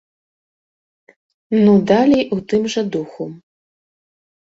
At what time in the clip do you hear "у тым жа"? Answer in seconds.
2.39-2.81